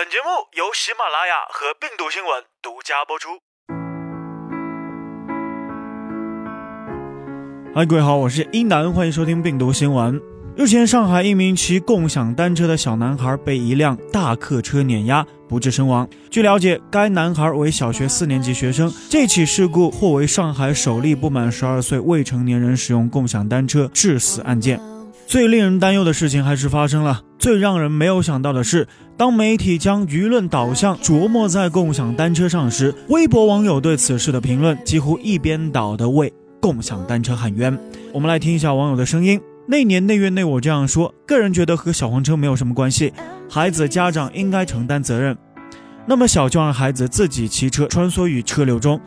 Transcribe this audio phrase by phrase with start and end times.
[0.00, 3.28] 本节目由喜马拉雅和病毒新闻独家播出。
[7.74, 10.18] 嗨，各位好，我是一南，欢迎收听病毒新闻。
[10.56, 16.08] 日前，上海一名骑共享单车的小男孩被一辆大客车碾压，不治身亡。
[16.30, 18.90] 据了解，该男孩为小学四年级学生。
[19.10, 24.80] 这起事故或为上海首例不满十二岁未成年人使用共享单车致死案件。
[25.30, 27.22] 最令人担忧的事情还是发生了。
[27.38, 37.78] 最让人没有想到的是，当媒体将舆论导向琢磨在共享单车上时，微博网友对此事的评论几乎一边倒的为共享单车喊冤。
[38.12, 39.40] 我们来听一下网友的声音。
[39.68, 43.12] 那年那月那我这样说，个人觉得和小黄车没有什么关系，
[43.48, 45.38] 孩子家长应该承担责任。
[46.06, 49.00] 那么小就让孩子自己骑车穿梭于车流中，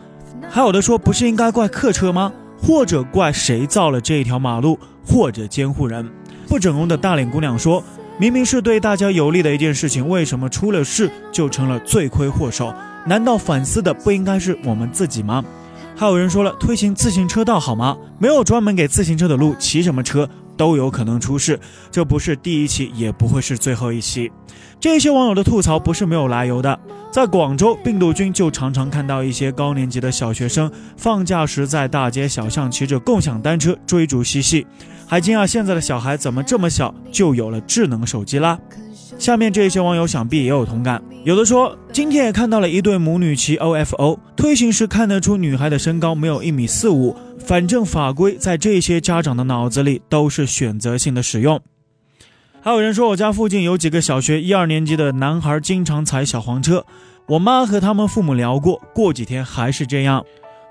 [0.49, 2.31] 还有的说不是应该怪客车吗？
[2.65, 6.09] 或者怪谁造了这一条马路，或者监护人？
[6.47, 7.83] 不整容的大脸姑娘说，
[8.17, 12.73] 明明是对大家有利的一件事情，为什么出了事就成了罪魁祸首？
[13.05, 15.43] 难道反思的不应该是我们自己吗？
[15.95, 17.97] 还有人说了，推行自行车道好吗？
[18.17, 20.29] 没有专门给自行车的路，骑什么车？
[20.57, 21.59] 都有可能出事，
[21.91, 24.31] 这不是第一期，也不会是最后一期。
[24.79, 26.77] 这些网友的吐槽不是没有来由的。
[27.11, 34.65] 在广州，病毒君就常常看到一些高年级的小学生放假时在大街小巷骑着共享单车追逐嬉戏，
[35.07, 38.59] 还惊讶现在的小孩怎么这么小就有了智能手机啦。
[39.17, 47.15] 下面这些网友想必也有同感，有的说今天也看到了一对母女骑 OFO，推行时看得出女孩的身高没有一米四五。
[47.39, 51.59] 反正法规在这些家长的脑子里都是选择性的使用。
[52.61, 56.85] 还有人说，我家附近有几个小学一二年级的男孩经常踩小黄车，
[57.27, 60.25] 我妈和他们父母聊过，过几天还是这样。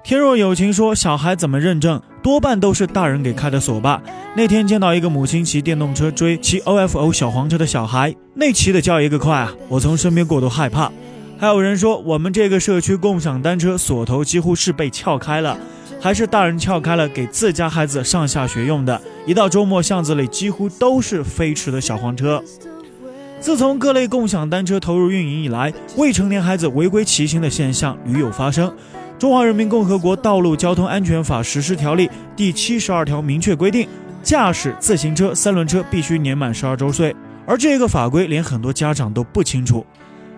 [0.04, 4.02] 天若有情说，小孩怎么认证，多半都是大人给开的锁吧。
[4.36, 10.90] 那天见到一个母亲骑电动车追骑 OFO 小黄车的小孩，那骑的叫一个快啊，我从身边过都害怕。
[11.38, 15.56] 还有人说，我们这个社区共享单车锁头几乎是被撬开了。
[16.00, 19.00] 还是大人撬开了给自家孩子上下学用的。
[19.24, 22.42] 一到周末，巷子里几乎都是飞驰的小黄车。
[23.38, 28.72] 自从各类共享单车投入运营以来，未成年孩子违规骑行的现象屡有发生。
[29.22, 33.88] 中华人民共和国道路交通安全法实施条例第七十二条明确规定，
[34.20, 37.14] 驾驶自行车、三轮车必须年满十二周岁。
[37.46, 39.86] 而这个法规连很多家长都不清楚，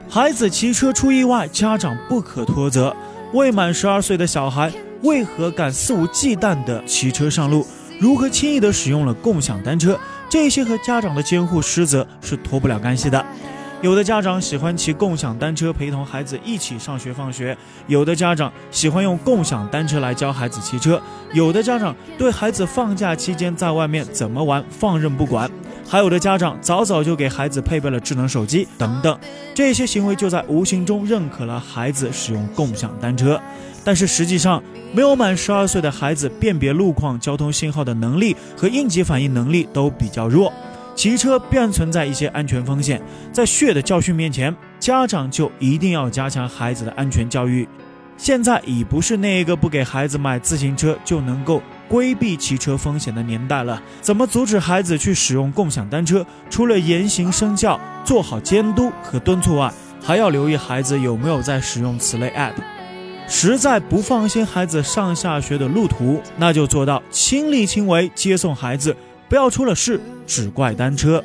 [0.06, 2.95] 孩子骑车出意外，家长不可脱责。
[3.33, 4.71] 未满十二岁的小孩。
[5.01, 7.66] 为何敢肆无忌惮地骑车上路？
[7.99, 9.99] 如何轻易地使用了共享单车？
[10.28, 13.25] 这些和家长的监护失责是脱不了干系的。
[13.84, 17.55] 有的家长喜欢骑共享单车陪同孩子一起上学放学，
[17.87, 20.99] 有的家长喜欢用共享单车来教孩子骑车，
[21.34, 25.50] 有的家长对孩子放假期间在外面怎么玩放任不管，
[25.87, 29.19] 还有的家长早早就给孩子配备了智能手机等等。
[29.55, 33.39] 这些行为就在无形中认可了孩子使用共享单车。
[33.84, 34.62] 但是实际上，
[34.95, 40.51] 没有满十二岁的孩子辨别路况、交通信号的能力和应急反应能力都比较弱，
[40.94, 43.03] 骑车便存在一些安全风险。
[43.32, 47.69] 在血的教训面前，家长就一定要加强孩子的安全教育。
[48.16, 53.83] 现在已不是那一个不给孩子买自行车就能够规避骑车风险的年代了。
[54.00, 56.25] 怎么阻止孩子去使用共享单车？
[56.49, 62.54] 除了言行身教、做好监督和敦促外，还要留意孩子有没有在使用此类 App。
[63.27, 68.97] 实在不放心孩子上下学的路途，那就做到亲力亲为接送孩子，
[69.34, 71.21] 不要出了事只怪单车。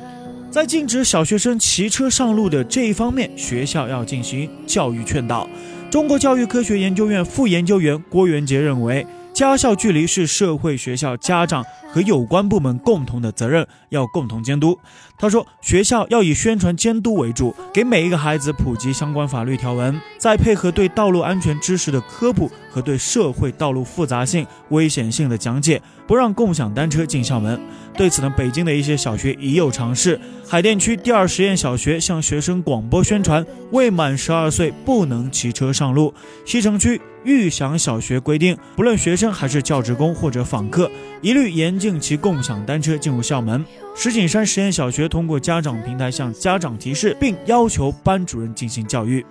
[0.49, 5.47] 在禁止小学生骑车上路的这一方面，学校要进行教育劝导。
[5.91, 11.63] 中国教育科学研究院副研究员郭元杰认为，家校距离是社会、学校、家长。
[11.91, 14.77] 和有关部门共同的责任，要共同监督。
[15.17, 27.61] 他说，学校要以宣传监督为主，给每一个孩子普及相关法律条文，再配合对道路安全知识的科普和对社会道路复杂性、危险性的讲解，不让共享单车进校门。
[27.93, 30.19] 对此呢，北京的一些小学已有尝试。
[30.47, 36.11] 海淀区第二实验小学向学生广播宣传，未满十二岁不能骑车上路。
[36.45, 36.99] 西城区。
[37.25, 40.89] 玉祥小学规定，不论学生还是教职工或者访客，
[41.21, 43.63] 一律严禁骑共享单车进入校门。
[43.93, 49.23] 石景山实验小学通过家长平台向家长提示，并要求班主任进行教育。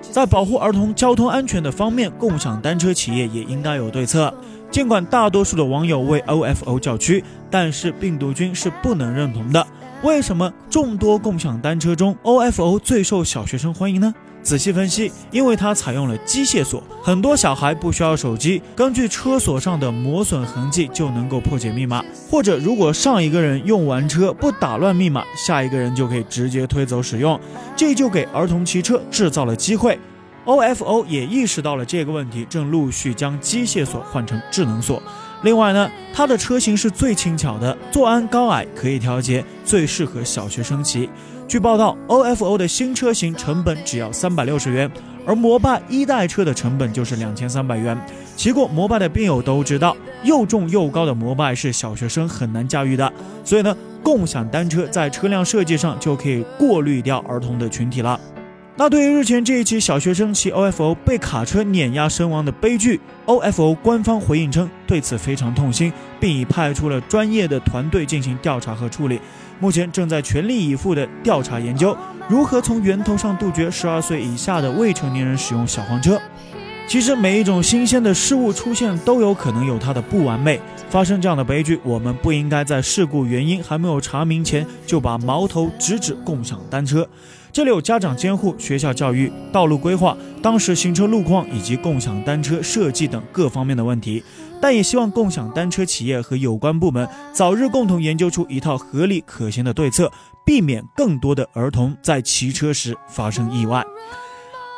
[0.00, 4.34] 在保护儿童交通安全的方面，共享单车企业也应该有对策。
[4.70, 9.66] 尽管大多数的网友为 OFO 叫屈，但是病毒君是不能认同的。
[10.02, 14.14] 为什么众多共享单车中 OFO 最受小学生欢迎呢？
[14.42, 22.04] 仔细分析，因为它采用了机械锁，很多小孩不需要手机，根据车锁上的磨损痕迹就能够破解密码。
[22.30, 27.40] 或者，如果上一个人用完车不打乱密码，下一个人就可以直接推走使用，
[27.74, 29.98] 这就给儿童骑车制造了机会。
[30.46, 35.02] OFO 也意识到了这个问题，正陆续将机械锁换成智能锁。
[35.42, 41.10] 另外呢，它的车型是最轻巧的，坐安高矮可以调节，最适合小学生骑。
[41.48, 44.90] 据报道，OFO 的新车型成本只要三百六十元，
[45.26, 47.96] 而摩拜一代车的成本就是两千三百元。
[48.36, 53.12] 骑过摩拜的病友都知道，又重又高的摩拜是小学生很难驾驭的。
[53.44, 58.18] 所以呢，共享单车在车辆设计上就可以过滤掉儿童的群体了。
[58.78, 65.90] 那对于日前这一起小学生骑 OFO 被卡车碾压身亡的悲剧，OFO 官方回应称对此非常痛心，
[66.20, 69.18] 并已派出了专业的团队进行调查和处理。
[69.58, 71.96] 目前正在全力以赴的调查研究，
[72.28, 76.20] 如何从源头上杜绝十二岁以下的未成年人使用小黄车。
[76.88, 87.06] 其实每一种新鲜的事物出现都有可能有它的不完美，发生这样的悲剧，我们不应该在事故原因还没有查明前就把矛头直指共享单车。
[87.52, 94.22] 这里有家长监护、学校教育、道路规划、当时行车路况以及共享单车设计等各方面的问题。
[94.60, 100.10] 但也希望共享单车企业和有关部门早日共同研究出一套合理可行的对策，
[100.44, 103.84] 避免更多的儿童在骑车时发生意外。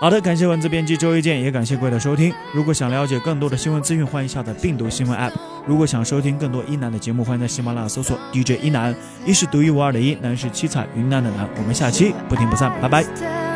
[0.01, 2.33] 好的，感谢文字编辑周一健，也感谢各位的收听。
[2.55, 5.33] 如果想了解更多的新闻资讯，欢迎下载病毒新闻 App。
[5.67, 8.95] 如果想收听更多一南的节目，欢迎在喜马拉雅搜索 DJ 一南，
[9.27, 11.49] 一是独一无二的一，南是七彩云南的南。
[11.57, 13.48] 我们下期不听不散，拜拜。